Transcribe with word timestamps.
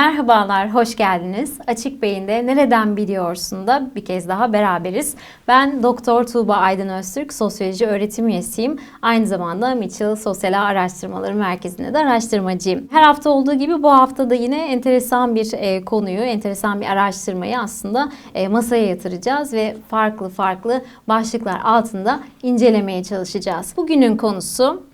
Merhabalar, 0.00 0.74
hoş 0.74 0.96
geldiniz. 0.96 1.58
Açık 1.66 2.02
Beyin'de 2.02 2.46
Nereden 2.46 2.96
Biliyorsun 2.96 3.66
da 3.66 3.90
bir 3.94 4.04
kez 4.04 4.28
daha 4.28 4.52
beraberiz. 4.52 5.14
Ben 5.48 5.82
Doktor 5.82 6.24
Tuğba 6.24 6.56
Aydın 6.56 6.88
Öztürk, 6.88 7.32
sosyoloji 7.32 7.86
öğretim 7.86 8.28
üyesiyim. 8.28 8.78
Aynı 9.02 9.26
zamanda 9.26 9.74
Mitchell 9.74 10.16
Sosyal 10.16 10.62
Araştırmaları 10.62 11.34
Merkezi'nde 11.34 11.94
de 11.94 11.98
araştırmacıyım. 11.98 12.88
Her 12.90 13.02
hafta 13.02 13.30
olduğu 13.30 13.54
gibi 13.54 13.82
bu 13.82 13.90
hafta 13.90 14.30
da 14.30 14.34
yine 14.34 14.72
enteresan 14.72 15.34
bir 15.34 15.52
e, 15.52 15.84
konuyu, 15.84 16.20
enteresan 16.20 16.80
bir 16.80 16.86
araştırmayı 16.86 17.58
aslında 17.58 18.12
e, 18.34 18.48
masaya 18.48 18.86
yatıracağız 18.86 19.52
ve 19.52 19.76
farklı 19.88 20.28
farklı 20.28 20.84
başlıklar 21.08 21.60
altında 21.64 22.20
incelemeye 22.42 23.04
çalışacağız. 23.04 23.74
Bugünün 23.76 24.16
konusu 24.16 24.89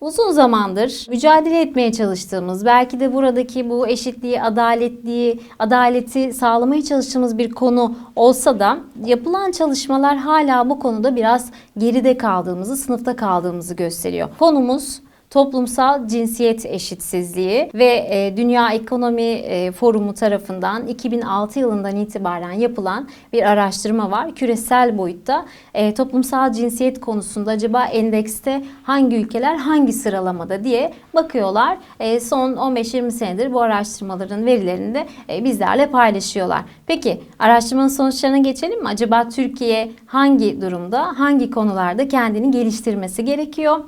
Uzun 0.00 0.30
zamandır 0.30 1.06
mücadele 1.08 1.60
etmeye 1.60 1.92
çalıştığımız, 1.92 2.64
belki 2.64 3.00
de 3.00 3.12
buradaki 3.12 3.70
bu 3.70 3.88
eşitliği, 3.88 4.42
adaletliği, 4.42 5.40
adaleti 5.58 6.32
sağlamaya 6.32 6.84
çalıştığımız 6.84 7.38
bir 7.38 7.50
konu 7.50 7.94
olsa 8.16 8.58
da 8.60 8.78
yapılan 9.04 9.50
çalışmalar 9.50 10.16
hala 10.16 10.70
bu 10.70 10.78
konuda 10.78 11.16
biraz 11.16 11.50
geride 11.78 12.18
kaldığımızı, 12.18 12.76
sınıfta 12.76 13.16
kaldığımızı 13.16 13.74
gösteriyor. 13.74 14.28
Konumuz 14.38 15.00
toplumsal 15.30 16.08
cinsiyet 16.08 16.66
eşitsizliği 16.66 17.70
ve 17.74 18.08
e, 18.10 18.36
Dünya 18.36 18.72
Ekonomi 18.72 19.22
e, 19.22 19.72
Forumu 19.72 20.14
tarafından 20.14 20.86
2006 20.86 21.58
yılından 21.58 21.96
itibaren 21.96 22.52
yapılan 22.52 23.08
bir 23.32 23.42
araştırma 23.42 24.10
var. 24.10 24.34
Küresel 24.34 24.98
boyutta 24.98 25.46
e, 25.74 25.94
toplumsal 25.94 26.52
cinsiyet 26.52 27.00
konusunda 27.00 27.50
acaba 27.50 27.84
endekste 27.84 28.64
hangi 28.82 29.16
ülkeler 29.16 29.56
hangi 29.56 29.92
sıralamada 29.92 30.64
diye 30.64 30.92
bakıyorlar. 31.14 31.78
E, 32.00 32.20
son 32.20 32.52
15-20 32.52 33.10
senedir 33.10 33.52
bu 33.52 33.60
araştırmaların 33.60 34.46
verilerini 34.46 34.94
de 34.94 35.06
e, 35.30 35.44
bizlerle 35.44 35.86
paylaşıyorlar. 35.86 36.62
Peki 36.86 37.20
araştırmanın 37.38 37.88
sonuçlarına 37.88 38.38
geçelim 38.38 38.82
mi? 38.82 38.88
Acaba 38.88 39.28
Türkiye 39.28 39.92
hangi 40.06 40.60
durumda, 40.60 41.12
hangi 41.18 41.50
konularda 41.50 42.08
kendini 42.08 42.50
geliştirmesi 42.50 43.24
gerekiyor? 43.24 43.80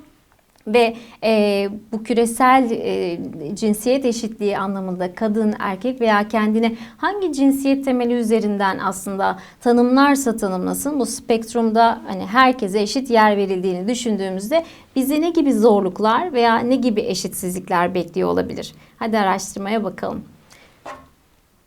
Ve 0.66 0.96
e, 1.24 1.68
bu 1.92 2.02
küresel 2.02 2.70
e, 2.70 3.18
cinsiyet 3.54 4.04
eşitliği 4.04 4.58
anlamında 4.58 5.14
kadın, 5.14 5.54
erkek 5.58 6.00
veya 6.00 6.28
kendine 6.28 6.76
hangi 6.96 7.32
cinsiyet 7.32 7.84
temeli 7.84 8.12
üzerinden 8.12 8.78
aslında 8.78 9.38
tanımlarsa 9.60 10.36
tanımlasın 10.36 11.00
bu 11.00 11.06
spektrumda 11.06 12.00
hani 12.06 12.26
herkese 12.26 12.80
eşit 12.80 13.10
yer 13.10 13.36
verildiğini 13.36 13.88
düşündüğümüzde 13.88 14.64
bizi 14.96 15.20
ne 15.20 15.30
gibi 15.30 15.54
zorluklar 15.54 16.32
veya 16.32 16.58
ne 16.58 16.76
gibi 16.76 17.00
eşitsizlikler 17.00 17.94
bekliyor 17.94 18.28
olabilir? 18.28 18.74
Hadi 18.98 19.18
araştırmaya 19.18 19.84
bakalım. 19.84 20.24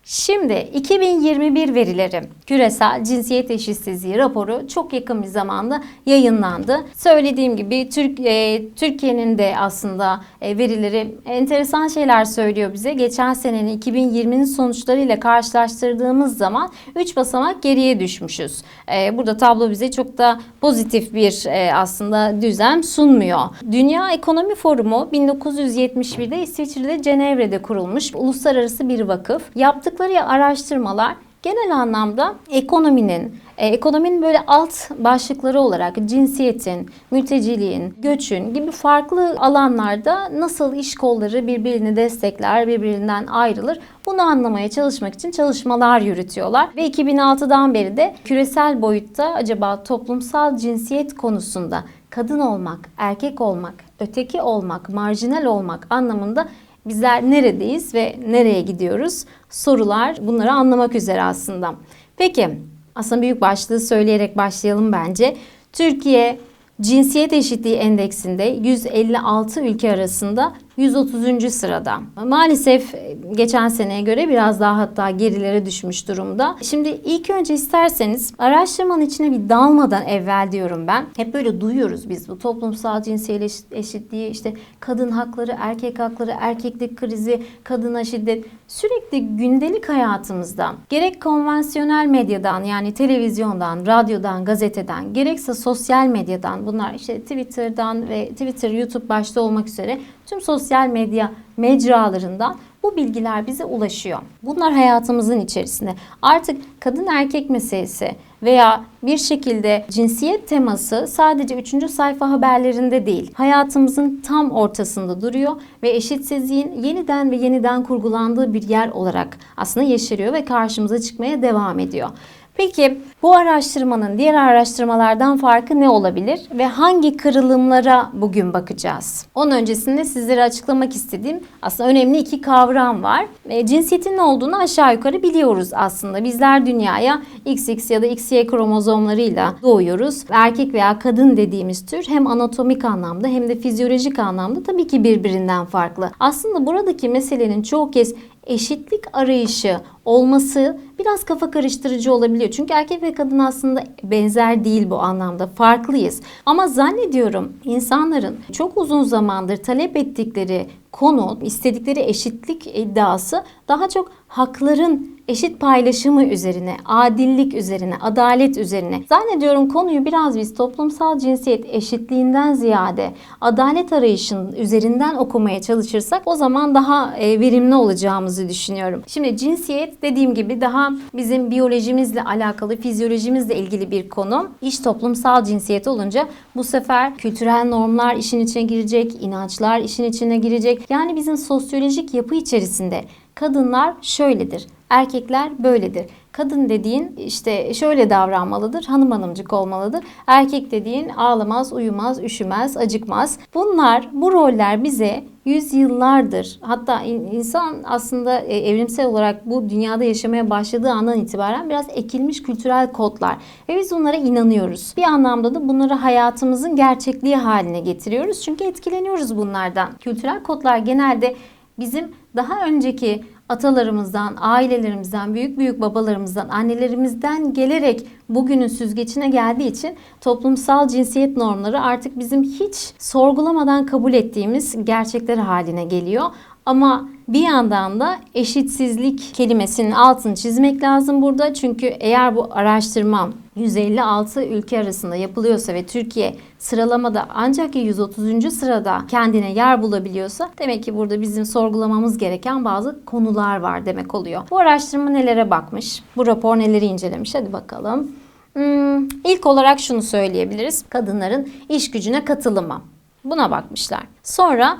Şimdi 0.08 0.68
2021 0.74 1.74
verileri 1.74 2.22
küresel 2.46 3.04
cinsiyet 3.04 3.50
eşitsizliği 3.50 4.18
raporu 4.18 4.68
çok 4.68 4.92
yakın 4.92 5.22
bir 5.22 5.28
zamanda 5.28 5.82
yayınlandı. 6.06 6.80
Söylediğim 6.96 7.56
gibi 7.56 7.88
Türk 7.88 8.20
e, 8.20 8.62
Türkiye'nin 8.76 9.38
de 9.38 9.54
aslında 9.58 10.20
e, 10.40 10.58
verileri 10.58 11.14
enteresan 11.26 11.88
şeyler 11.88 12.24
söylüyor 12.24 12.72
bize. 12.72 12.92
Geçen 12.92 13.34
senenin 13.34 13.80
2020'nin 13.80 14.44
sonuçlarıyla 14.44 15.20
karşılaştırdığımız 15.20 16.38
zaman 16.38 16.70
3 16.96 17.16
basamak 17.16 17.62
geriye 17.62 18.00
düşmüşüz. 18.00 18.62
E, 18.94 19.18
burada 19.18 19.36
tablo 19.36 19.70
bize 19.70 19.90
çok 19.90 20.18
da 20.18 20.40
pozitif 20.60 21.14
bir 21.14 21.46
e, 21.46 21.74
aslında 21.74 22.42
düzen 22.42 22.80
sunmuyor. 22.80 23.40
Dünya 23.72 24.10
Ekonomi 24.10 24.54
Forumu 24.54 25.08
1971'de 25.12 26.42
İsviçre'de 26.42 27.02
Cenevre'de 27.02 27.62
kurulmuş 27.62 28.14
uluslararası 28.14 28.88
bir 28.88 29.00
vakıf. 29.00 29.42
Yaptık 29.56 29.95
yaptıkları 29.96 30.26
araştırmalar 30.28 31.16
genel 31.42 31.76
anlamda 31.76 32.34
ekonominin, 32.50 33.36
e, 33.58 33.66
ekonominin 33.66 34.22
böyle 34.22 34.40
alt 34.46 34.90
başlıkları 34.98 35.60
olarak 35.60 35.96
cinsiyetin, 36.04 36.90
mülteciliğin, 37.10 37.94
göçün 37.98 38.54
gibi 38.54 38.70
farklı 38.70 39.36
alanlarda 39.38 40.28
nasıl 40.40 40.74
iş 40.74 40.94
kolları 40.94 41.46
birbirini 41.46 41.96
destekler, 41.96 42.68
birbirinden 42.68 43.26
ayrılır 43.26 43.78
bunu 44.06 44.22
anlamaya 44.22 44.70
çalışmak 44.70 45.14
için 45.14 45.30
çalışmalar 45.30 46.00
yürütüyorlar. 46.00 46.68
Ve 46.76 46.88
2006'dan 46.88 47.74
beri 47.74 47.96
de 47.96 48.14
küresel 48.24 48.82
boyutta 48.82 49.34
acaba 49.34 49.82
toplumsal 49.82 50.56
cinsiyet 50.56 51.16
konusunda 51.16 51.84
kadın 52.10 52.40
olmak, 52.40 52.78
erkek 52.98 53.40
olmak, 53.40 53.74
öteki 54.00 54.42
olmak, 54.42 54.88
marjinal 54.88 55.44
olmak 55.44 55.86
anlamında 55.90 56.48
bizler 56.88 57.22
neredeyiz 57.22 57.94
ve 57.94 58.16
nereye 58.28 58.60
gidiyoruz? 58.60 59.24
Sorular 59.50 60.16
bunları 60.26 60.52
anlamak 60.52 60.94
üzere 60.94 61.22
aslında. 61.22 61.74
Peki 62.16 62.48
aslında 62.94 63.22
büyük 63.22 63.40
başlığı 63.40 63.80
söyleyerek 63.80 64.36
başlayalım 64.36 64.92
bence. 64.92 65.36
Türkiye 65.72 66.38
Cinsiyet 66.80 67.32
Eşitliği 67.32 67.76
Endeksinde 67.76 68.44
156 68.44 69.60
ülke 69.60 69.92
arasında 69.92 70.52
130. 70.76 71.54
sırada. 71.54 72.00
Maalesef 72.24 72.94
geçen 73.36 73.68
seneye 73.68 74.00
göre 74.00 74.28
biraz 74.28 74.60
daha 74.60 74.78
hatta 74.78 75.10
gerilere 75.10 75.66
düşmüş 75.66 76.08
durumda. 76.08 76.56
Şimdi 76.62 76.88
ilk 76.88 77.30
önce 77.30 77.54
isterseniz 77.54 78.32
araştırmanın 78.38 79.02
içine 79.02 79.32
bir 79.32 79.48
dalmadan 79.48 80.06
evvel 80.06 80.52
diyorum 80.52 80.86
ben. 80.86 81.06
Hep 81.16 81.34
böyle 81.34 81.60
duyuyoruz 81.60 82.08
biz 82.08 82.28
bu 82.28 82.38
toplumsal 82.38 83.02
cinsiyet 83.02 83.64
eşitliği, 83.72 84.30
işte 84.30 84.54
kadın 84.80 85.10
hakları, 85.10 85.56
erkek 85.58 85.98
hakları, 85.98 86.34
erkeklik 86.40 86.96
krizi, 86.96 87.42
kadına 87.64 88.04
şiddet 88.04 88.44
sürekli 88.68 89.26
gündelik 89.36 89.88
hayatımızda 89.88 90.74
gerek 90.88 91.22
konvansiyonel 91.22 92.06
medyadan 92.06 92.64
yani 92.64 92.94
televizyondan, 92.94 93.86
radyodan, 93.86 94.44
gazeteden 94.44 95.14
gerekse 95.14 95.54
sosyal 95.54 96.06
medyadan 96.06 96.66
bunlar 96.66 96.94
işte 96.94 97.20
Twitter'dan 97.20 98.08
ve 98.08 98.28
Twitter, 98.28 98.70
YouTube 98.70 99.08
başta 99.08 99.40
olmak 99.40 99.68
üzere 99.68 100.00
tüm 100.26 100.40
sosyal 100.40 100.88
medya 100.88 101.32
mecralarından 101.56 102.56
bu 102.82 102.96
bilgiler 102.96 103.46
bize 103.46 103.64
ulaşıyor. 103.64 104.18
Bunlar 104.42 104.72
hayatımızın 104.72 105.40
içerisinde. 105.40 105.94
Artık 106.22 106.80
kadın 106.80 107.06
erkek 107.06 107.50
meselesi 107.50 108.10
veya 108.42 108.84
bir 109.02 109.18
şekilde 109.18 109.86
cinsiyet 109.90 110.48
teması 110.48 111.06
sadece 111.08 111.60
3. 111.60 111.90
sayfa 111.90 112.30
haberlerinde 112.30 113.06
değil, 113.06 113.30
hayatımızın 113.34 114.22
tam 114.26 114.50
ortasında 114.50 115.20
duruyor 115.20 115.52
ve 115.82 115.90
eşitsizliğin 115.90 116.82
yeniden 116.82 117.30
ve 117.30 117.36
yeniden 117.36 117.84
kurgulandığı 117.84 118.54
bir 118.54 118.62
yer 118.62 118.88
olarak 118.88 119.38
aslında 119.56 119.86
yeşeriyor 119.86 120.32
ve 120.32 120.44
karşımıza 120.44 121.00
çıkmaya 121.00 121.42
devam 121.42 121.78
ediyor. 121.78 122.08
Peki 122.56 122.98
bu 123.22 123.34
araştırmanın 123.34 124.18
diğer 124.18 124.34
araştırmalardan 124.34 125.36
farkı 125.36 125.80
ne 125.80 125.88
olabilir 125.88 126.40
ve 126.58 126.66
hangi 126.66 127.16
kırılımlara 127.16 128.10
bugün 128.12 128.52
bakacağız? 128.52 129.26
Onun 129.34 129.50
öncesinde 129.50 130.04
sizlere 130.04 130.42
açıklamak 130.42 130.94
istediğim 130.94 131.40
aslında 131.62 131.90
önemli 131.90 132.18
iki 132.18 132.40
kavram 132.40 133.02
var. 133.02 133.26
E, 133.48 133.66
cinsiyetin 133.66 134.16
ne 134.16 134.22
olduğunu 134.22 134.56
aşağı 134.56 134.94
yukarı 134.94 135.22
biliyoruz 135.22 135.70
aslında. 135.72 136.24
Bizler 136.24 136.66
dünyaya 136.66 137.22
XX 137.44 137.90
ya 137.90 138.02
da 138.02 138.06
XY 138.06 138.40
kromozomlarıyla 138.46 139.54
doğuyoruz. 139.62 140.24
Erkek 140.30 140.74
veya 140.74 140.98
kadın 140.98 141.36
dediğimiz 141.36 141.86
tür 141.86 142.04
hem 142.08 142.26
anatomik 142.26 142.84
anlamda 142.84 143.28
hem 143.28 143.48
de 143.48 143.58
fizyolojik 143.58 144.18
anlamda 144.18 144.62
tabii 144.62 144.86
ki 144.86 145.04
birbirinden 145.04 145.64
farklı. 145.64 146.10
Aslında 146.20 146.66
buradaki 146.66 147.08
meselenin 147.08 147.62
çoğu 147.62 147.90
kez 147.90 148.14
eşitlik 148.46 149.04
arayışı 149.12 149.80
olması 150.04 150.78
biraz 150.98 151.24
kafa 151.24 151.50
karıştırıcı 151.50 152.12
olabiliyor. 152.12 152.50
Çünkü 152.50 152.72
erkek 152.72 153.02
ve 153.02 153.14
kadın 153.14 153.38
aslında 153.38 153.84
benzer 154.02 154.64
değil 154.64 154.90
bu 154.90 154.98
anlamda. 154.98 155.46
Farklıyız. 155.46 156.22
Ama 156.46 156.68
zannediyorum 156.68 157.52
insanların 157.64 158.36
çok 158.52 158.76
uzun 158.76 159.02
zamandır 159.02 159.56
talep 159.56 159.96
ettikleri 159.96 160.66
konu, 160.92 161.38
istedikleri 161.42 162.00
eşitlik 162.00 162.66
iddiası 162.66 163.44
daha 163.68 163.88
çok 163.88 164.10
hakların 164.28 165.16
eşit 165.28 165.60
paylaşımı 165.60 166.24
üzerine, 166.24 166.76
adillik 166.84 167.54
üzerine, 167.54 167.94
adalet 168.00 168.58
üzerine. 168.58 169.02
Zannediyorum 169.08 169.68
konuyu 169.68 170.04
biraz 170.04 170.38
biz 170.38 170.54
toplumsal 170.54 171.18
cinsiyet 171.18 171.74
eşitliğinden 171.74 172.54
ziyade 172.54 173.12
adalet 173.40 173.92
arayışının 173.92 174.52
üzerinden 174.52 175.14
okumaya 175.14 175.62
çalışırsak 175.62 176.22
o 176.26 176.34
zaman 176.34 176.74
daha 176.74 177.16
e, 177.16 177.40
verimli 177.40 177.74
olacağımızı 177.74 178.48
düşünüyorum. 178.48 179.02
Şimdi 179.06 179.36
cinsiyet 179.36 180.02
dediğim 180.02 180.34
gibi 180.34 180.60
daha 180.60 180.90
bizim 181.14 181.50
biyolojimizle 181.50 182.22
alakalı, 182.24 182.76
fizyolojimizle 182.76 183.56
ilgili 183.56 183.90
bir 183.90 184.08
konu. 184.08 184.48
İş 184.62 184.78
toplumsal 184.78 185.44
cinsiyet 185.44 185.88
olunca 185.88 186.28
bu 186.56 186.64
sefer 186.64 187.16
kültürel 187.16 187.64
normlar 187.64 188.16
işin 188.16 188.40
içine 188.40 188.62
girecek, 188.62 189.22
inançlar 189.22 189.80
işin 189.80 190.04
içine 190.04 190.36
girecek. 190.36 190.90
Yani 190.90 191.16
bizim 191.16 191.36
sosyolojik 191.36 192.14
yapı 192.14 192.34
içerisinde 192.34 193.04
kadınlar 193.36 193.94
şöyledir 194.02 194.66
Erkekler 194.90 195.64
böyledir. 195.64 196.06
Kadın 196.32 196.68
dediğin 196.68 197.16
işte 197.16 197.74
şöyle 197.74 198.10
davranmalıdır, 198.10 198.84
hanım 198.84 199.10
hanımcık 199.10 199.52
olmalıdır. 199.52 200.04
Erkek 200.26 200.70
dediğin 200.70 201.08
ağlamaz, 201.08 201.72
uyumaz, 201.72 202.22
üşümez, 202.24 202.76
acıkmaz. 202.76 203.38
Bunlar, 203.54 204.08
bu 204.12 204.32
roller 204.32 204.84
bize 204.84 205.24
yüzyıllardır 205.44 206.58
hatta 206.60 207.02
in- 207.02 207.26
insan 207.26 207.76
aslında 207.84 208.40
e, 208.40 208.56
evrimsel 208.58 209.06
olarak 209.06 209.46
bu 209.46 209.68
dünyada 209.68 210.04
yaşamaya 210.04 210.50
başladığı 210.50 210.90
andan 210.90 211.18
itibaren 211.18 211.68
biraz 211.68 211.86
ekilmiş 211.94 212.42
kültürel 212.42 212.92
kodlar 212.92 213.36
ve 213.68 213.76
biz 213.78 213.92
bunlara 213.92 214.16
inanıyoruz. 214.16 214.94
Bir 214.96 215.02
anlamda 215.02 215.54
da 215.54 215.68
bunları 215.68 215.94
hayatımızın 215.94 216.76
gerçekliği 216.76 217.36
haline 217.36 217.80
getiriyoruz 217.80 218.42
çünkü 218.42 218.64
etkileniyoruz 218.64 219.36
bunlardan. 219.36 219.88
Kültürel 220.00 220.42
kodlar 220.42 220.78
genelde 220.78 221.34
bizim 221.78 222.12
daha 222.36 222.66
önceki 222.66 223.24
atalarımızdan, 223.48 224.36
ailelerimizden, 224.40 225.34
büyük 225.34 225.58
büyük 225.58 225.80
babalarımızdan, 225.80 226.48
annelerimizden 226.48 227.52
gelerek 227.52 228.06
bugünün 228.28 228.66
süzgecine 228.66 229.28
geldiği 229.28 229.68
için 229.68 229.96
toplumsal 230.20 230.88
cinsiyet 230.88 231.36
normları 231.36 231.80
artık 231.80 232.18
bizim 232.18 232.42
hiç 232.42 232.92
sorgulamadan 232.98 233.86
kabul 233.86 234.12
ettiğimiz 234.12 234.84
gerçekler 234.84 235.38
haline 235.38 235.84
geliyor. 235.84 236.24
Ama 236.66 237.08
bir 237.28 237.40
yandan 237.40 238.00
da 238.00 238.16
eşitsizlik 238.34 239.34
kelimesinin 239.34 239.90
altını 239.90 240.34
çizmek 240.34 240.82
lazım 240.82 241.22
burada. 241.22 241.54
Çünkü 241.54 241.86
eğer 241.86 242.36
bu 242.36 242.48
araştırma 242.50 243.30
156 243.56 244.44
ülke 244.44 244.78
arasında 244.80 245.16
yapılıyorsa 245.16 245.74
ve 245.74 245.86
Türkiye 245.86 246.36
sıralamada 246.58 247.26
ancak 247.34 247.76
130. 247.76 248.54
sırada 248.54 249.04
kendine 249.08 249.52
yer 249.52 249.82
bulabiliyorsa 249.82 250.50
demek 250.58 250.84
ki 250.84 250.96
burada 250.96 251.20
bizim 251.20 251.44
sorgulamamız 251.44 252.18
gereken 252.18 252.64
bazı 252.64 253.04
konular 253.04 253.60
var 253.60 253.86
demek 253.86 254.14
oluyor. 254.14 254.42
Bu 254.50 254.58
araştırma 254.58 255.10
nelere 255.10 255.50
bakmış? 255.50 256.02
Bu 256.16 256.26
rapor 256.26 256.58
neleri 256.58 256.84
incelemiş? 256.84 257.34
Hadi 257.34 257.52
bakalım. 257.52 258.10
Hmm, 258.52 259.04
ilk 259.04 259.46
olarak 259.46 259.80
şunu 259.80 260.02
söyleyebiliriz. 260.02 260.84
Kadınların 260.88 261.48
iş 261.68 261.90
gücüne 261.90 262.24
katılımı. 262.24 262.82
Buna 263.24 263.50
bakmışlar. 263.50 264.02
Sonra 264.22 264.78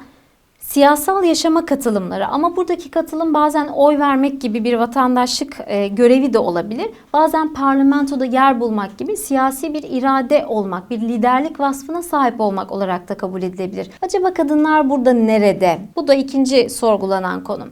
Siyasal 0.66 1.24
yaşama 1.24 1.66
katılımları 1.66 2.26
ama 2.26 2.56
buradaki 2.56 2.90
katılım 2.90 3.34
bazen 3.34 3.68
oy 3.68 3.98
vermek 3.98 4.40
gibi 4.40 4.64
bir 4.64 4.74
vatandaşlık 4.74 5.56
e, 5.66 5.88
görevi 5.88 6.32
de 6.32 6.38
olabilir. 6.38 6.90
Bazen 7.12 7.54
parlamentoda 7.54 8.24
yer 8.24 8.60
bulmak 8.60 8.98
gibi 8.98 9.16
siyasi 9.16 9.74
bir 9.74 9.82
irade 9.82 10.46
olmak, 10.46 10.90
bir 10.90 11.00
liderlik 11.00 11.60
vasfına 11.60 12.02
sahip 12.02 12.40
olmak 12.40 12.72
olarak 12.72 13.08
da 13.08 13.16
kabul 13.16 13.42
edilebilir. 13.42 13.90
Acaba 14.02 14.34
kadınlar 14.34 14.90
burada 14.90 15.12
nerede? 15.12 15.78
Bu 15.96 16.08
da 16.08 16.14
ikinci 16.14 16.70
sorgulanan 16.70 17.44
konu. 17.44 17.64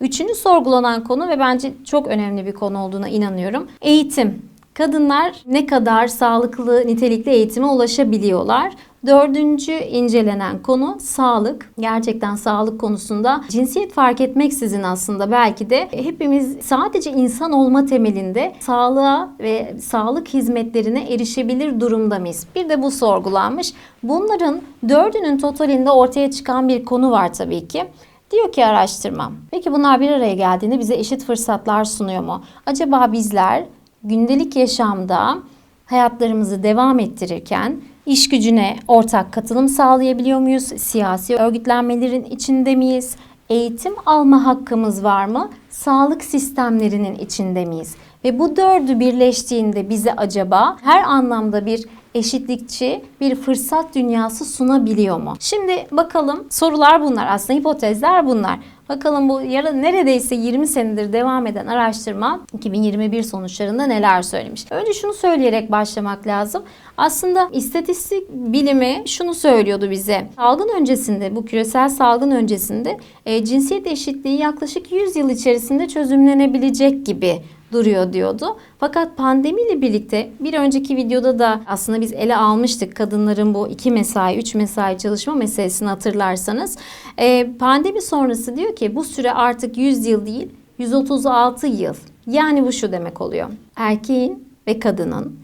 Üçüncü 0.00 0.34
sorgulanan 0.34 1.04
konu 1.04 1.28
ve 1.28 1.38
bence 1.38 1.72
çok 1.84 2.06
önemli 2.06 2.46
bir 2.46 2.52
konu 2.52 2.78
olduğuna 2.78 3.08
inanıyorum. 3.08 3.68
Eğitim. 3.82 4.42
Kadınlar 4.76 5.32
ne 5.46 5.66
kadar 5.66 6.06
sağlıklı, 6.08 6.86
nitelikli 6.86 7.30
eğitime 7.30 7.66
ulaşabiliyorlar? 7.66 8.72
Dördüncü 9.06 9.72
incelenen 9.72 10.62
konu 10.62 10.96
sağlık. 11.00 11.72
Gerçekten 11.78 12.34
sağlık 12.34 12.80
konusunda 12.80 13.44
cinsiyet 13.48 13.92
fark 13.92 14.20
etmeksizin 14.20 14.82
aslında 14.82 15.30
belki 15.30 15.70
de 15.70 15.88
hepimiz 15.90 16.56
sadece 16.60 17.10
insan 17.10 17.52
olma 17.52 17.86
temelinde 17.86 18.52
sağlığa 18.60 19.30
ve 19.40 19.76
sağlık 19.80 20.28
hizmetlerine 20.28 21.12
erişebilir 21.14 21.80
durumda 21.80 22.18
mıyız? 22.18 22.46
Bir 22.54 22.68
de 22.68 22.82
bu 22.82 22.90
sorgulanmış. 22.90 23.72
Bunların 24.02 24.60
dördünün 24.88 25.38
totalinde 25.38 25.90
ortaya 25.90 26.30
çıkan 26.30 26.68
bir 26.68 26.84
konu 26.84 27.10
var 27.10 27.34
tabii 27.34 27.68
ki. 27.68 27.84
Diyor 28.30 28.52
ki 28.52 28.66
araştırma. 28.66 29.32
Peki 29.50 29.72
bunlar 29.72 30.00
bir 30.00 30.10
araya 30.10 30.34
geldiğinde 30.34 30.78
bize 30.78 30.94
eşit 30.94 31.24
fırsatlar 31.24 31.84
sunuyor 31.84 32.22
mu? 32.22 32.44
Acaba 32.66 33.12
bizler 33.12 33.64
gündelik 34.06 34.56
yaşamda 34.56 35.38
hayatlarımızı 35.86 36.62
devam 36.62 36.98
ettirirken 36.98 37.80
iş 38.06 38.28
gücüne 38.28 38.76
ortak 38.88 39.32
katılım 39.32 39.68
sağlayabiliyor 39.68 40.40
muyuz? 40.40 40.64
Siyasi 40.64 41.36
örgütlenmelerin 41.36 42.24
içinde 42.24 42.76
miyiz? 42.76 43.16
Eğitim 43.48 43.94
alma 44.06 44.46
hakkımız 44.46 45.04
var 45.04 45.26
mı? 45.26 45.50
Sağlık 45.70 46.24
sistemlerinin 46.24 47.14
içinde 47.14 47.64
miyiz? 47.64 47.96
Ve 48.24 48.38
bu 48.38 48.56
dördü 48.56 49.00
birleştiğinde 49.00 49.88
bize 49.88 50.12
acaba 50.12 50.76
her 50.82 51.02
anlamda 51.02 51.66
bir 51.66 51.84
eşitlikçi 52.16 53.02
bir 53.20 53.34
fırsat 53.34 53.94
dünyası 53.94 54.44
sunabiliyor 54.44 55.20
mu? 55.20 55.34
Şimdi 55.40 55.86
bakalım 55.90 56.46
sorular 56.50 57.02
bunlar 57.02 57.26
aslında 57.30 57.58
hipotezler 57.58 58.26
bunlar. 58.26 58.58
Bakalım 58.88 59.28
bu 59.28 59.40
yara 59.40 59.72
neredeyse 59.72 60.34
20 60.34 60.66
senedir 60.66 61.12
devam 61.12 61.46
eden 61.46 61.66
araştırma 61.66 62.40
2021 62.52 63.22
sonuçlarında 63.22 63.86
neler 63.86 64.22
söylemiş. 64.22 64.64
Önce 64.70 64.92
şunu 64.92 65.12
söyleyerek 65.12 65.72
başlamak 65.72 66.26
lazım. 66.26 66.62
Aslında 66.96 67.48
istatistik 67.52 68.30
bilimi 68.30 69.02
şunu 69.06 69.34
söylüyordu 69.34 69.90
bize. 69.90 70.26
Salgın 70.36 70.68
öncesinde, 70.80 71.36
bu 71.36 71.44
küresel 71.44 71.88
salgın 71.88 72.30
öncesinde 72.30 72.98
e, 73.26 73.44
cinsiyet 73.44 73.86
eşitliği 73.86 74.38
yaklaşık 74.38 74.92
100 74.92 75.16
yıl 75.16 75.30
içerisinde 75.30 75.88
çözümlenebilecek 75.88 77.06
gibi 77.06 77.42
duruyor 77.72 78.12
diyordu. 78.12 78.56
Fakat 78.78 79.16
pandemiyle 79.16 79.82
birlikte 79.82 80.30
bir 80.40 80.54
önceki 80.54 80.96
videoda 80.96 81.38
da 81.38 81.60
aslında 81.66 82.00
biz 82.00 82.12
ele 82.12 82.36
almıştık 82.36 82.96
kadınların 82.96 83.54
bu 83.54 83.68
iki 83.68 83.90
mesai, 83.90 84.38
üç 84.38 84.54
mesai 84.54 84.98
çalışma 84.98 85.34
meselesini 85.34 85.88
hatırlarsanız. 85.88 86.78
Ee, 87.18 87.50
pandemi 87.58 88.02
sonrası 88.02 88.56
diyor 88.56 88.76
ki 88.76 88.96
bu 88.96 89.04
süre 89.04 89.32
artık 89.32 89.76
100 89.76 90.06
yıl 90.06 90.26
değil 90.26 90.48
136 90.78 91.66
yıl. 91.66 91.94
Yani 92.26 92.66
bu 92.66 92.72
şu 92.72 92.92
demek 92.92 93.20
oluyor. 93.20 93.48
Erkeğin 93.76 94.48
ve 94.66 94.78
kadının 94.78 95.36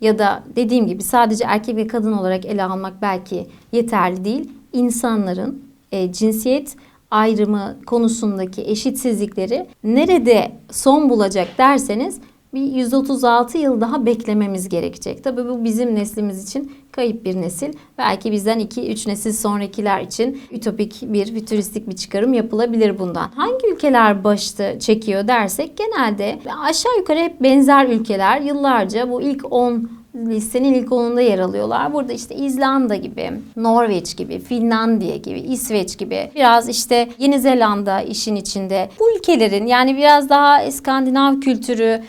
ya 0.00 0.18
da 0.18 0.42
dediğim 0.56 0.86
gibi 0.86 1.02
sadece 1.02 1.44
erkek 1.44 1.76
ve 1.76 1.86
kadın 1.86 2.12
olarak 2.12 2.44
ele 2.44 2.64
almak 2.64 3.02
belki 3.02 3.46
yeterli 3.72 4.24
değil. 4.24 4.50
İnsanların 4.72 5.62
e, 5.92 6.12
cinsiyet 6.12 6.76
ayrımı 7.10 7.76
konusundaki 7.86 8.62
eşitsizlikleri 8.62 9.66
nerede 9.84 10.52
son 10.70 11.10
bulacak 11.10 11.48
derseniz 11.58 12.20
bir 12.54 12.62
136 12.62 13.58
yıl 13.58 13.80
daha 13.80 14.06
beklememiz 14.06 14.68
gerekecek. 14.68 15.24
Tabii 15.24 15.48
bu 15.48 15.64
bizim 15.64 15.94
neslimiz 15.94 16.44
için 16.44 16.72
kayıp 16.92 17.24
bir 17.24 17.40
nesil. 17.40 17.72
Belki 17.98 18.32
bizden 18.32 18.60
2-3 18.60 19.08
nesil 19.08 19.32
sonrakiler 19.32 20.00
için 20.00 20.42
ütopik 20.50 21.02
bir, 21.02 21.34
fütüristik 21.34 21.88
bir 21.88 21.96
çıkarım 21.96 22.34
yapılabilir 22.34 22.98
bundan. 22.98 23.30
Hangi 23.34 23.66
ülkeler 23.74 24.24
başta 24.24 24.78
çekiyor 24.78 25.28
dersek 25.28 25.76
genelde 25.76 26.38
aşağı 26.62 26.96
yukarı 26.98 27.18
hep 27.18 27.42
benzer 27.42 27.86
ülkeler 27.86 28.40
yıllarca 28.40 29.10
bu 29.10 29.22
ilk 29.22 29.52
10 29.52 29.97
listenin 30.26 30.74
ilk 30.74 30.92
onunda 30.92 31.20
yer 31.20 31.38
alıyorlar. 31.38 31.92
Burada 31.92 32.12
işte 32.12 32.34
İzlanda 32.34 32.96
gibi, 32.96 33.30
Norveç 33.56 34.16
gibi, 34.16 34.38
Finlandiya 34.38 35.16
gibi, 35.16 35.40
İsveç 35.40 35.98
gibi, 35.98 36.30
biraz 36.34 36.68
işte 36.68 37.08
Yeni 37.18 37.40
Zelanda 37.40 38.00
işin 38.00 38.36
içinde. 38.36 38.88
Bu 39.00 39.16
ülkelerin 39.16 39.66
yani 39.66 39.96
biraz 39.96 40.28
daha 40.28 40.62
İskandinav 40.62 41.40
kültürü 41.40 42.02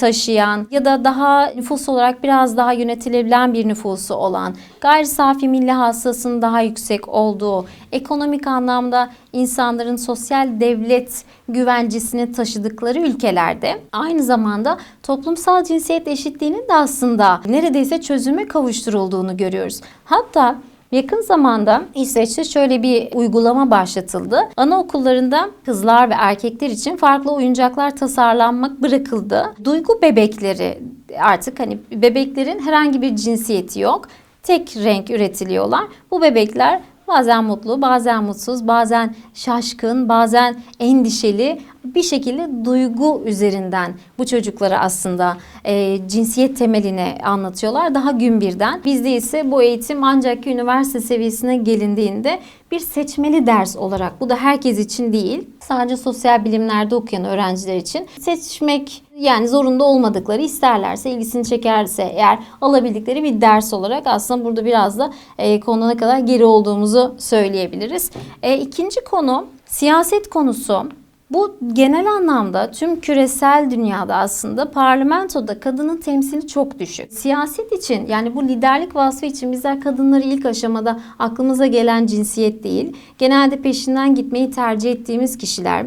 taşıyan 0.00 0.66
ya 0.70 0.84
da 0.84 1.04
daha 1.04 1.46
nüfus 1.46 1.88
olarak 1.88 2.22
biraz 2.22 2.56
daha 2.56 2.72
yönetilebilen 2.72 3.54
bir 3.54 3.68
nüfusu 3.68 4.14
olan, 4.14 4.54
gayri 4.80 5.06
safi 5.06 5.48
milli 5.48 5.72
hasılasının 5.72 6.42
daha 6.42 6.60
yüksek 6.60 7.08
olduğu, 7.08 7.66
ekonomik 7.92 8.46
anlamda 8.46 9.10
insanların 9.32 9.96
sosyal 9.96 10.60
devlet 10.60 11.24
güvencesini 11.48 12.32
taşıdıkları 12.32 13.00
ülkelerde 13.00 13.80
aynı 13.92 14.22
zamanda 14.22 14.78
toplumsal 15.02 15.64
cinsiyet 15.64 16.08
eşitliğinin 16.08 16.68
de 16.68 16.74
aslında 16.74 17.40
neredeyse 17.46 18.00
çözüme 18.00 18.48
kavuşturulduğunu 18.48 19.36
görüyoruz. 19.36 19.80
Hatta 20.04 20.56
Yakın 20.92 21.20
zamanda 21.20 21.82
İsveç'te 21.94 22.44
şöyle 22.44 22.82
bir 22.82 23.12
uygulama 23.14 23.70
başlatıldı. 23.70 24.40
Anaokullarında 24.56 25.50
kızlar 25.66 26.10
ve 26.10 26.14
erkekler 26.18 26.70
için 26.70 26.96
farklı 26.96 27.32
oyuncaklar 27.32 27.96
tasarlanmak 27.96 28.82
bırakıldı. 28.82 29.54
Duygu 29.64 30.02
bebekleri 30.02 30.78
artık 31.18 31.60
hani 31.60 31.78
bebeklerin 31.92 32.58
herhangi 32.58 33.02
bir 33.02 33.16
cinsiyeti 33.16 33.80
yok. 33.80 34.08
Tek 34.42 34.76
renk 34.76 35.10
üretiliyorlar. 35.10 35.84
Bu 36.10 36.22
bebekler 36.22 36.80
bazen 37.08 37.44
mutlu, 37.44 37.82
bazen 37.82 38.24
mutsuz, 38.24 38.68
bazen 38.68 39.14
şaşkın, 39.34 40.08
bazen 40.08 40.56
endişeli 40.80 41.60
bir 41.84 42.02
şekilde 42.02 42.64
duygu 42.64 43.22
üzerinden 43.26 43.92
bu 44.18 44.26
çocuklara 44.26 44.78
aslında 44.78 45.36
e, 45.64 45.98
cinsiyet 46.08 46.56
temeline 46.56 47.18
anlatıyorlar 47.22 47.94
daha 47.94 48.10
gün 48.10 48.40
birden. 48.40 48.80
Bizde 48.84 49.10
ise 49.10 49.50
bu 49.50 49.62
eğitim 49.62 50.04
ancak 50.04 50.46
üniversite 50.46 51.00
seviyesine 51.00 51.56
gelindiğinde 51.56 52.40
bir 52.70 52.80
seçmeli 52.80 53.46
ders 53.46 53.76
olarak 53.76 54.20
bu 54.20 54.28
da 54.28 54.36
herkes 54.36 54.78
için 54.78 55.12
değil 55.12 55.50
sadece 55.60 55.96
sosyal 55.96 56.44
bilimlerde 56.44 56.94
okuyan 56.94 57.24
öğrenciler 57.24 57.76
için 57.76 58.06
seçmek 58.20 59.02
yani 59.16 59.48
zorunda 59.48 59.84
olmadıkları 59.84 60.42
isterlerse 60.42 61.10
ilgisini 61.10 61.44
çekerse 61.44 62.02
eğer 62.02 62.38
alabildikleri 62.60 63.22
bir 63.22 63.40
ders 63.40 63.72
olarak 63.72 64.06
aslında 64.06 64.44
burada 64.44 64.64
biraz 64.64 64.98
da 64.98 65.12
e, 65.38 65.60
konuda 65.60 65.96
kadar 65.96 66.18
geri 66.18 66.44
olduğumuzu 66.44 67.14
söyleyebiliriz. 67.18 68.10
E, 68.42 68.58
ikinci 68.58 69.04
konu 69.04 69.46
siyaset 69.66 70.30
konusu 70.30 70.88
Bu 71.30 71.56
genel 71.72 72.06
anlamda 72.06 72.70
tüm 72.70 73.00
küresel 73.00 73.70
dünyada 73.70 74.16
aslında 74.16 74.70
parlamentoda 74.70 75.60
kadının 75.60 75.96
temsili 75.96 76.46
çok 76.46 76.78
düşük. 76.78 77.12
Siyaset 77.12 77.72
için 77.72 78.06
yani 78.06 78.34
bu 78.34 78.48
liderlik 78.48 78.96
vasfı 78.96 79.26
için 79.26 79.52
bizler 79.52 79.80
kadınları 79.80 80.22
ilk 80.22 80.46
aşamada 80.46 81.00
aklımıza 81.18 81.66
gelen 81.66 82.06
cinsiyet 82.06 82.64
değil. 82.64 82.96
Genelde 83.18 83.62
peşinden 83.62 84.14
gitmeyi 84.14 84.50
tercih 84.50 84.90
ettiğimiz 84.90 85.38
kişiler 85.38 85.86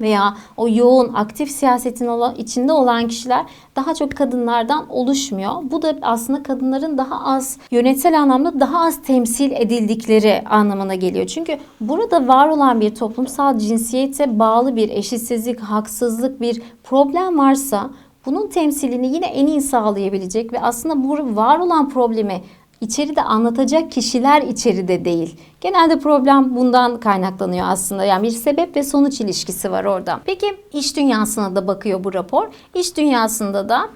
veya 0.00 0.34
o 0.56 0.68
yoğun 0.68 1.14
aktif 1.14 1.50
siyasetin 1.50 2.08
içinde 2.36 2.72
olan 2.72 3.08
kişiler 3.08 3.46
daha 3.76 3.94
çok 3.94 4.16
kadınlardan 4.16 4.86
oluşmuyor. 4.90 5.52
Bu 5.62 5.82
da 5.82 5.94
aslında 6.02 6.42
kadınların 6.42 6.98
daha 6.98 7.24
az 7.24 7.58
yönetsel 7.70 8.20
anlamda 8.20 8.60
daha 8.60 8.86
az 8.86 9.02
temsil 9.02 9.52
edildikleri 9.52 10.42
anlamına 10.50 10.94
geliyor. 10.94 11.26
Çünkü 11.26 11.58
burada 11.80 12.28
var 12.28 12.48
olan 12.48 12.80
bir 12.80 12.94
toplumsal 12.94 13.58
cinsiyete 13.58 14.38
bağlı 14.38 14.76
bir 14.76 14.88
eşitsizlik, 14.88 15.60
haksızlık, 15.60 16.40
bir 16.40 16.62
problem 16.84 17.38
varsa 17.38 17.90
bunun 18.26 18.48
temsilini 18.48 19.14
yine 19.14 19.26
en 19.26 19.46
iyi 19.46 19.60
sağlayabilecek 19.60 20.52
ve 20.52 20.60
aslında 20.60 21.04
bu 21.04 21.36
var 21.36 21.58
olan 21.58 21.88
problemi 21.88 22.42
içeride 22.80 23.22
anlatacak 23.22 23.92
kişiler 23.92 24.42
içeride 24.42 25.04
değil. 25.04 25.40
Genelde 25.60 25.98
problem 25.98 26.56
bundan 26.56 27.00
kaynaklanıyor 27.00 27.66
aslında. 27.68 28.04
Yani 28.04 28.22
bir 28.22 28.30
sebep 28.30 28.76
ve 28.76 28.82
sonuç 28.82 29.20
ilişkisi 29.20 29.70
var 29.70 29.84
orada. 29.84 30.20
Peki 30.24 30.56
iş 30.72 30.96
dünyasına 30.96 31.56
da 31.56 31.66
bakıyor 31.66 32.04
bu 32.04 32.14
rapor. 32.14 32.48
İş 32.74 32.96
dünyasında 32.96 33.68
da 33.68 33.88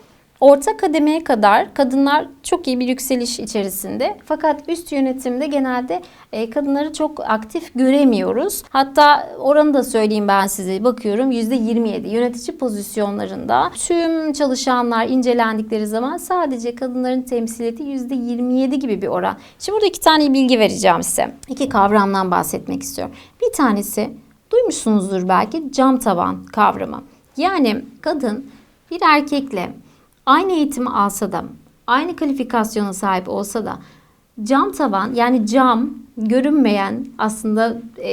Orta 0.42 0.76
kademeye 0.76 1.24
kadar 1.24 1.74
kadınlar 1.74 2.28
çok 2.42 2.66
iyi 2.66 2.80
bir 2.80 2.88
yükseliş 2.88 3.40
içerisinde. 3.40 4.16
Fakat 4.24 4.68
üst 4.68 4.92
yönetimde 4.92 5.46
genelde 5.46 6.02
e, 6.32 6.50
kadınları 6.50 6.92
çok 6.92 7.20
aktif 7.30 7.74
göremiyoruz. 7.74 8.62
Hatta 8.70 9.28
oranı 9.38 9.74
da 9.74 9.84
söyleyeyim 9.84 10.28
ben 10.28 10.46
size. 10.46 10.84
Bakıyorum 10.84 11.32
%27 11.32 12.08
yönetici 12.08 12.58
pozisyonlarında 12.58 13.70
tüm 13.88 14.32
çalışanlar 14.32 15.06
incelendikleri 15.06 15.86
zaman 15.86 16.16
sadece 16.16 16.74
kadınların 16.74 17.22
temsiliyeti 17.22 17.82
%27 17.82 18.74
gibi 18.74 19.02
bir 19.02 19.08
oran. 19.08 19.36
Şimdi 19.58 19.76
burada 19.76 19.86
iki 19.86 20.00
tane 20.00 20.32
bilgi 20.32 20.58
vereceğim 20.58 21.02
size. 21.02 21.34
İki 21.48 21.68
kavramdan 21.68 22.30
bahsetmek 22.30 22.82
istiyorum. 22.82 23.14
Bir 23.42 23.52
tanesi 23.52 24.10
duymuşsunuzdur 24.52 25.28
belki 25.28 25.72
cam 25.72 25.98
tavan 25.98 26.44
kavramı. 26.44 27.02
Yani 27.36 27.84
kadın 28.00 28.46
bir 28.90 29.00
erkekle 29.02 29.72
aynı 30.26 30.52
eğitimi 30.52 30.90
alsa 30.90 31.32
da, 31.32 31.44
aynı 31.86 32.16
kalifikasyona 32.16 32.92
sahip 32.92 33.28
olsa 33.28 33.66
da 33.66 33.78
cam 34.42 34.72
tavan 34.72 35.14
yani 35.14 35.46
cam 35.46 36.01
görünmeyen 36.16 37.06
aslında 37.18 37.76
e, 37.96 38.12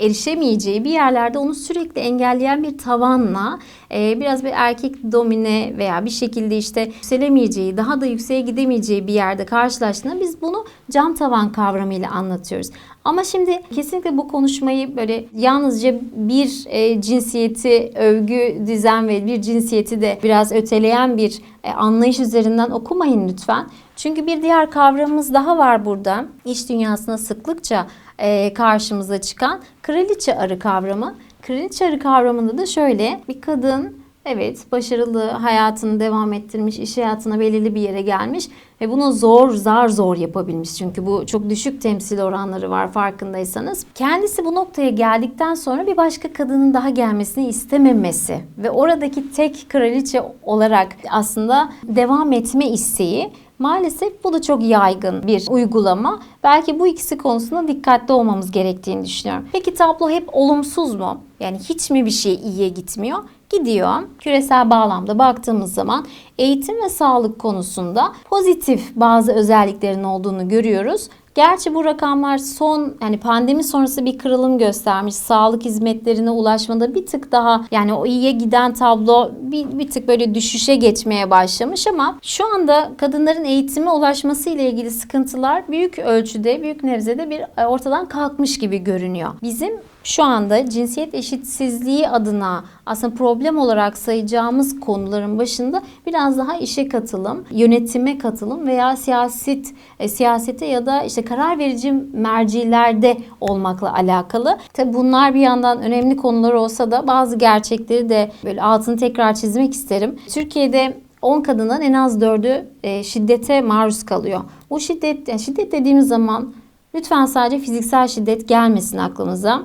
erişemeyeceği 0.00 0.84
bir 0.84 0.90
yerlerde 0.90 1.38
onu 1.38 1.54
sürekli 1.54 2.00
engelleyen 2.00 2.62
bir 2.62 2.78
tavanla 2.78 3.58
e, 3.94 4.20
biraz 4.20 4.44
bir 4.44 4.52
erkek 4.54 5.12
domine 5.12 5.74
veya 5.78 6.04
bir 6.04 6.10
şekilde 6.10 6.56
işte 6.58 6.80
yükselemeyeceği 6.80 7.76
daha 7.76 8.00
da 8.00 8.06
yükseğe 8.06 8.40
gidemeyeceği 8.40 9.06
bir 9.06 9.12
yerde 9.12 9.46
karşılaştığında 9.46 10.20
biz 10.20 10.42
bunu 10.42 10.64
cam 10.90 11.14
tavan 11.14 11.52
kavramıyla 11.52 12.10
anlatıyoruz. 12.10 12.70
Ama 13.04 13.24
şimdi 13.24 13.60
kesinlikle 13.74 14.16
bu 14.16 14.28
konuşmayı 14.28 14.96
böyle 14.96 15.24
yalnızca 15.36 16.00
bir 16.12 16.64
e, 16.66 17.00
cinsiyeti 17.00 17.92
övgü 17.94 18.66
dizen 18.66 19.08
ve 19.08 19.26
bir 19.26 19.42
cinsiyeti 19.42 20.00
de 20.00 20.18
biraz 20.22 20.52
öteleyen 20.52 21.16
bir 21.16 21.38
e, 21.64 21.70
anlayış 21.70 22.20
üzerinden 22.20 22.70
okumayın 22.70 23.28
lütfen. 23.28 23.66
Çünkü 24.02 24.26
bir 24.26 24.42
diğer 24.42 24.70
kavramımız 24.70 25.34
daha 25.34 25.58
var 25.58 25.84
burada. 25.84 26.24
İş 26.44 26.68
dünyasına 26.68 27.18
sıklıkça 27.18 27.86
e, 28.18 28.54
karşımıza 28.54 29.20
çıkan 29.20 29.60
kraliçe 29.82 30.38
arı 30.38 30.58
kavramı. 30.58 31.14
Kraliçe 31.42 31.86
arı 31.86 31.98
kavramında 31.98 32.58
da 32.58 32.66
şöyle 32.66 33.20
bir 33.28 33.40
kadın 33.40 34.00
Evet, 34.24 34.72
başarılı 34.72 35.24
hayatını 35.24 36.00
devam 36.00 36.32
ettirmiş, 36.32 36.78
iş 36.78 36.96
hayatına 36.96 37.40
belirli 37.40 37.74
bir 37.74 37.80
yere 37.80 38.02
gelmiş 38.02 38.48
ve 38.80 38.90
bunu 38.90 39.12
zor, 39.12 39.50
zar 39.50 39.88
zor 39.88 40.16
yapabilmiş. 40.16 40.74
Çünkü 40.74 41.06
bu 41.06 41.26
çok 41.26 41.50
düşük 41.50 41.82
temsil 41.82 42.20
oranları 42.20 42.70
var 42.70 42.92
farkındaysanız. 42.92 43.86
Kendisi 43.94 44.44
bu 44.44 44.54
noktaya 44.54 44.90
geldikten 44.90 45.54
sonra 45.54 45.86
bir 45.86 45.96
başka 45.96 46.32
kadının 46.32 46.74
daha 46.74 46.90
gelmesini 46.90 47.48
istememesi 47.48 48.40
ve 48.58 48.70
oradaki 48.70 49.32
tek 49.32 49.66
kraliçe 49.68 50.22
olarak 50.42 50.88
aslında 51.10 51.72
devam 51.82 52.32
etme 52.32 52.68
isteği 52.68 53.32
Maalesef 53.60 54.24
bu 54.24 54.32
da 54.32 54.42
çok 54.42 54.62
yaygın 54.62 55.22
bir 55.26 55.46
uygulama. 55.50 56.20
Belki 56.44 56.78
bu 56.78 56.86
ikisi 56.86 57.18
konusunda 57.18 57.68
dikkatli 57.68 58.14
olmamız 58.14 58.50
gerektiğini 58.50 59.04
düşünüyorum. 59.04 59.48
Peki 59.52 59.74
tablo 59.74 60.10
hep 60.10 60.28
olumsuz 60.32 60.94
mu? 60.94 61.20
Yani 61.40 61.58
hiç 61.58 61.90
mi 61.90 62.06
bir 62.06 62.10
şey 62.10 62.34
iyiye 62.34 62.68
gitmiyor? 62.68 63.18
Gidiyor. 63.50 63.92
Küresel 64.18 64.70
bağlamda 64.70 65.18
baktığımız 65.18 65.74
zaman 65.74 66.06
eğitim 66.38 66.82
ve 66.84 66.88
sağlık 66.88 67.38
konusunda 67.38 68.12
pozitif 68.30 68.96
bazı 68.96 69.32
özelliklerin 69.32 70.04
olduğunu 70.04 70.48
görüyoruz. 70.48 71.08
Gerçi 71.34 71.74
bu 71.74 71.84
rakamlar 71.84 72.38
son 72.38 72.96
yani 73.02 73.20
pandemi 73.20 73.64
sonrası 73.64 74.04
bir 74.04 74.18
kırılım 74.18 74.58
göstermiş. 74.58 75.14
Sağlık 75.14 75.64
hizmetlerine 75.64 76.30
ulaşmada 76.30 76.94
bir 76.94 77.06
tık 77.06 77.32
daha 77.32 77.64
yani 77.70 77.94
o 77.94 78.06
iyiye 78.06 78.30
giden 78.30 78.74
tablo 78.74 79.30
bir, 79.40 79.78
bir 79.78 79.90
tık 79.90 80.08
böyle 80.08 80.34
düşüşe 80.34 80.74
geçmeye 80.74 81.30
başlamış 81.30 81.86
ama 81.86 82.18
şu 82.22 82.54
anda 82.54 82.92
kadınların 82.98 83.44
eğitime 83.44 83.90
ulaşması 83.90 84.50
ile 84.50 84.70
ilgili 84.70 84.90
sıkıntılar 84.90 85.68
büyük 85.68 85.98
ölçüde, 85.98 86.62
büyük 86.62 86.84
nevzede 86.84 87.30
bir 87.30 87.40
e, 87.62 87.66
ortadan 87.66 88.08
kalkmış 88.08 88.58
gibi 88.58 88.78
görünüyor. 88.78 89.30
Bizim 89.42 89.72
şu 90.04 90.24
anda 90.24 90.70
cinsiyet 90.70 91.14
eşitsizliği 91.14 92.08
adına 92.08 92.64
aslında 92.86 93.14
problem 93.14 93.58
olarak 93.58 93.98
sayacağımız 93.98 94.80
konuların 94.80 95.38
başında 95.38 95.82
biraz 96.06 96.38
daha 96.38 96.56
işe 96.56 96.88
katılım, 96.88 97.44
yönetime 97.50 98.18
katılım 98.18 98.66
veya 98.66 98.96
siyaset 98.96 99.66
e, 99.98 100.08
siyasete 100.08 100.66
ya 100.66 100.86
da 100.86 101.02
işte 101.02 101.24
karar 101.24 101.58
verici 101.58 101.92
mercilerde 102.12 103.16
olmakla 103.40 103.94
alakalı. 103.94 104.58
Tabi 104.72 104.92
bunlar 104.92 105.34
bir 105.34 105.40
yandan 105.40 105.82
önemli 105.82 106.16
konular 106.16 106.52
olsa 106.52 106.90
da 106.90 107.06
bazı 107.06 107.36
gerçekleri 107.36 108.08
de 108.08 108.30
böyle 108.44 108.62
altını 108.62 108.96
tekrar 108.96 109.34
çizmek 109.34 109.74
isterim. 109.74 110.18
Türkiye'de 110.28 110.96
10 111.22 111.40
kadından 111.40 111.82
en 111.82 111.92
az 111.92 112.22
4'ü 112.22 112.64
e, 112.82 113.02
şiddete 113.02 113.60
maruz 113.60 114.04
kalıyor. 114.04 114.40
Bu 114.70 114.80
şiddet, 114.80 115.28
yani 115.28 115.40
şiddet 115.40 115.72
dediğimiz 115.72 116.08
zaman 116.08 116.52
lütfen 116.94 117.26
sadece 117.26 117.58
fiziksel 117.58 118.08
şiddet 118.08 118.48
gelmesin 118.48 118.98
aklımıza. 118.98 119.62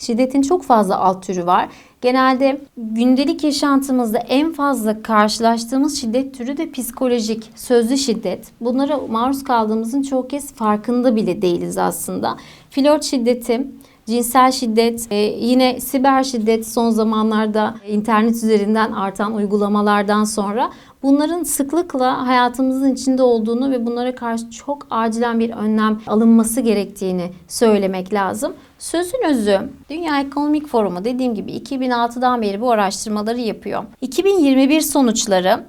Şiddetin 0.00 0.42
çok 0.42 0.62
fazla 0.62 0.98
alt 0.98 1.26
türü 1.26 1.46
var. 1.46 1.68
Genelde 2.00 2.60
gündelik 2.76 3.44
yaşantımızda 3.44 4.18
en 4.18 4.52
fazla 4.52 5.02
karşılaştığımız 5.02 6.00
şiddet 6.00 6.38
türü 6.38 6.56
de 6.56 6.70
psikolojik, 6.70 7.50
sözlü 7.54 7.96
şiddet. 7.96 8.46
Bunlara 8.60 8.98
maruz 8.98 9.44
kaldığımızın 9.44 10.02
çoğu 10.02 10.28
kez 10.28 10.52
farkında 10.52 11.16
bile 11.16 11.42
değiliz 11.42 11.78
aslında. 11.78 12.36
Flört 12.70 13.04
şiddeti, 13.04 13.66
cinsel 14.10 14.52
şiddet, 14.52 15.06
e, 15.10 15.16
yine 15.16 15.80
siber 15.80 16.24
şiddet 16.24 16.68
son 16.68 16.90
zamanlarda 16.90 17.74
internet 17.88 18.34
üzerinden 18.34 18.92
artan 18.92 19.34
uygulamalardan 19.34 20.24
sonra 20.24 20.70
bunların 21.02 21.42
sıklıkla 21.42 22.26
hayatımızın 22.26 22.94
içinde 22.94 23.22
olduğunu 23.22 23.70
ve 23.70 23.86
bunlara 23.86 24.14
karşı 24.14 24.50
çok 24.50 24.86
acilen 24.90 25.40
bir 25.40 25.50
önlem 25.50 26.00
alınması 26.06 26.60
gerektiğini 26.60 27.30
söylemek 27.48 28.14
lazım. 28.14 28.52
Sözün 28.78 29.24
özü 29.28 29.60
Dünya 29.90 30.20
Ekonomik 30.20 30.66
Forumu 30.66 31.04
dediğim 31.04 31.34
gibi 31.34 31.52
2006'dan 31.52 32.42
beri 32.42 32.60
bu 32.60 32.70
araştırmaları 32.70 33.40
yapıyor. 33.40 33.84
2021 34.00 34.80
sonuçları 34.80 35.64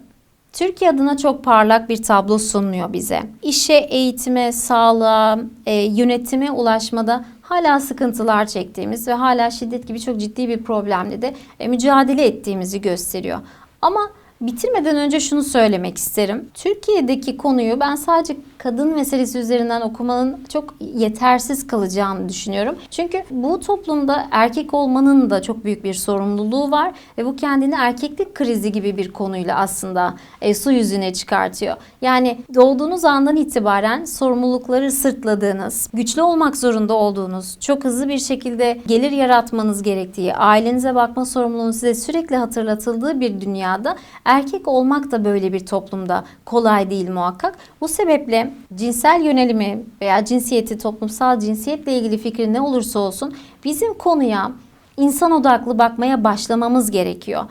Türkiye 0.54 0.92
adına 0.92 1.18
çok 1.18 1.44
parlak 1.44 1.90
bir 1.90 2.04
tablo 2.04 2.38
sunuyor 2.38 2.94
bize. 2.94 3.22
İşe, 3.42 3.74
eğitime, 3.74 4.52
sağlığa, 4.52 5.40
e, 5.66 5.76
yönetime 5.76 6.52
ulaşmada 6.52 7.26
hala 7.42 7.80
sıkıntılar 7.80 8.46
çektiğimiz 8.46 9.08
ve 9.08 9.14
hala 9.14 9.52
şiddet 9.52 9.88
gibi 9.88 10.00
çok 10.00 10.20
ciddi 10.20 10.50
bir 10.50 10.64
problemle 10.64 11.22
de 11.22 11.34
e, 11.60 11.68
mücadele 11.68 12.26
ettiğimizi 12.26 12.82
gösteriyor. 12.82 13.40
Ama 13.82 14.10
bitirmeden 14.42 14.96
önce 14.96 15.20
şunu 15.20 15.44
söylemek 15.44 15.98
isterim. 15.98 16.50
Türkiye'deki 16.54 17.38
konuyu 17.38 17.80
ben 17.80 17.96
sadece 17.96 18.38
kadın 18.58 18.94
meselesi 18.96 19.40
üzerinden 19.40 19.82
okumanın 19.82 20.44
çok 20.50 20.76
yetersiz 20.80 21.68
kalacağını 21.68 22.30
düşünüyorum. 22.30 22.76
Çünkü 22.92 23.24
bu 23.32 23.60
toplumda 23.60 24.28
erkek 24.32 24.74
olmanın 24.74 25.30
da 25.30 25.42
çok 25.42 25.64
büyük 25.64 25.84
bir 25.84 25.94
sorumluluğu 25.94 26.72
var 26.72 26.92
ve 27.18 27.26
bu 27.26 27.36
kendini 27.36 27.76
erkeklik 27.76 28.36
krizi 28.36 28.72
gibi 28.72 28.98
bir 28.98 29.14
konuyla 29.14 29.58
aslında 29.58 30.16
e, 30.42 30.54
su 30.54 30.72
yüzüne 30.72 31.14
çıkartıyor. 31.14 31.78
Yani 32.02 32.38
doğduğunuz 32.56 33.06
andan 33.06 33.36
itibaren 33.36 34.06
sorumlulukları 34.06 34.92
sırtladığınız, 34.92 35.90
güçlü 35.94 36.22
olmak 36.22 36.58
zorunda 36.58 36.94
olduğunuz, 36.94 37.60
çok 37.60 37.86
hızlı 37.86 38.10
bir 38.10 38.18
şekilde 38.18 38.82
gelir 38.88 39.12
yaratmanız 39.12 39.84
gerektiği, 39.84 40.36
ailenize 40.36 40.96
bakma 40.96 41.26
sorumluluğunun 41.26 41.72
size 41.72 41.96
sürekli 41.96 42.36
hatırlatıldığı 42.36 43.20
bir 43.20 43.42
dünyada 43.42 43.96
erkek 44.26 44.68
olmak 44.68 45.12
da 45.12 45.26
böyle 45.26 45.54
bir 45.54 45.66
toplumda 45.66 46.24
kolay 46.46 46.90
değil 46.90 47.10
muhakkak. 47.10 47.58
Bu 47.82 47.88
sebeple 47.88 48.54
cinsel 48.76 49.22
yönelimi 49.22 49.84
veya 50.02 50.26
cinsiyeti, 50.26 50.78
toplumsal 50.78 51.40
cinsiyetle 51.40 51.98
ilgili 51.98 52.18
fikri 52.18 52.54
ne 52.54 52.62
olursa 52.62 53.00
olsun 53.00 53.34
bizim 53.64 53.94
konuya 53.94 54.52
insan 54.98 55.32
odaklı 55.32 55.80
bakmaya 55.80 56.24
başlamamız 56.24 56.92
gerekiyor. 56.92 57.44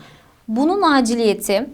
Bunun 0.47 0.81
aciliyeti 0.81 1.69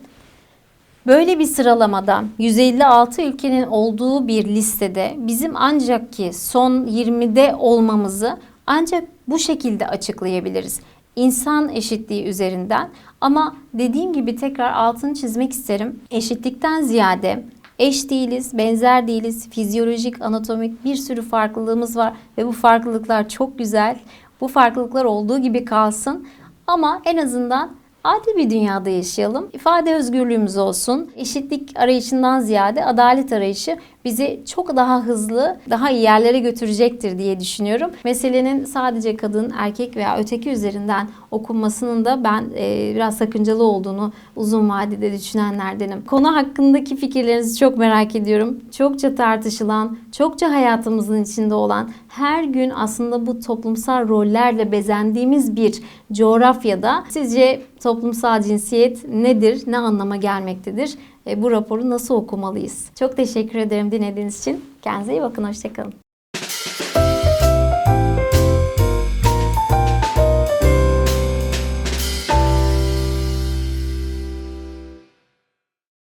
Böyle 1.07 1.39
bir 1.39 1.45
sıralamada 1.45 2.23
156 2.39 3.21
ülkenin 3.21 3.63
olduğu 3.63 4.27
bir 4.27 4.45
listede 4.45 5.15
bizim 5.17 5.51
ancak 5.55 6.13
ki 6.13 6.31
son 6.33 6.85
20'de 6.85 7.55
olmamızı 7.59 8.37
ancak 8.65 9.03
bu 9.27 9.39
şekilde 9.39 9.87
açıklayabiliriz. 9.87 10.79
İnsan 11.15 11.69
eşitliği 11.69 12.25
üzerinden 12.25 12.89
ama 13.21 13.55
dediğim 13.73 14.13
gibi 14.13 14.35
tekrar 14.35 14.73
altını 14.73 15.13
çizmek 15.13 15.51
isterim. 15.51 15.99
Eşitlikten 16.11 16.81
ziyade 16.81 17.43
eş 17.79 18.09
değiliz, 18.09 18.57
benzer 18.57 19.07
değiliz, 19.07 19.49
fizyolojik, 19.49 20.21
anatomik 20.21 20.85
bir 20.85 20.95
sürü 20.95 21.21
farklılığımız 21.21 21.97
var 21.97 22.13
ve 22.37 22.47
bu 22.47 22.51
farklılıklar 22.51 23.29
çok 23.29 23.57
güzel. 23.57 23.99
Bu 24.41 24.47
farklılıklar 24.47 25.05
olduğu 25.05 25.37
gibi 25.37 25.65
kalsın 25.65 26.27
ama 26.67 27.01
en 27.05 27.17
azından 27.17 27.71
adil 28.07 28.37
bir 28.37 28.49
dünyada 28.49 28.89
yaşayalım. 28.89 29.49
İfade 29.53 29.95
özgürlüğümüz 29.95 30.57
olsun. 30.57 31.11
Eşitlik 31.15 31.71
arayışından 31.75 32.39
ziyade 32.39 32.85
adalet 32.85 33.33
arayışı 33.33 33.77
bizi 34.05 34.39
çok 34.53 34.75
daha 34.75 35.03
hızlı, 35.03 35.57
daha 35.69 35.91
iyi 35.91 36.01
yerlere 36.01 36.39
götürecektir 36.39 37.17
diye 37.17 37.39
düşünüyorum. 37.39 37.91
Meselenin 38.05 38.65
sadece 38.65 39.17
kadın, 39.17 39.53
erkek 39.57 39.97
veya 39.97 40.17
öteki 40.17 40.49
üzerinden 40.49 41.09
okunmasının 41.31 42.05
da 42.05 42.23
ben 42.23 42.45
e, 42.57 42.91
biraz 42.95 43.17
sakıncalı 43.17 43.63
olduğunu 43.63 44.13
uzun 44.35 44.69
vadede 44.69 45.13
düşünenlerdenim. 45.13 46.05
Konu 46.05 46.35
hakkındaki 46.35 46.95
fikirlerinizi 46.95 47.59
çok 47.59 47.77
merak 47.77 48.15
ediyorum. 48.15 48.59
Çokça 48.77 49.15
tartışılan, 49.15 49.97
çokça 50.11 50.51
hayatımızın 50.51 51.23
içinde 51.23 51.53
olan, 51.53 51.89
her 52.07 52.43
gün 52.43 52.71
aslında 52.75 53.25
bu 53.25 53.39
toplumsal 53.39 54.07
rollerle 54.07 54.71
bezendiğimiz 54.71 55.55
bir 55.55 55.81
coğrafyada 56.11 57.03
sizce 57.09 57.61
toplumsal 57.83 58.41
cinsiyet 58.41 59.09
nedir, 59.09 59.63
ne 59.67 59.77
anlama 59.77 60.15
gelmektedir? 60.15 60.97
E, 61.27 61.41
bu 61.41 61.51
raporu 61.51 61.89
nasıl 61.89 62.15
okumalıyız? 62.15 62.89
Çok 62.99 63.15
teşekkür 63.17 63.59
ederim 63.59 63.91
dinlediğiniz 63.91 64.39
için. 64.39 64.65
Kendinize 64.81 65.11
iyi 65.11 65.21
bakın, 65.21 65.43
hoşçakalın. 65.43 65.93